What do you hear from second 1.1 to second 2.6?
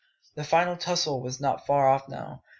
was not far off now.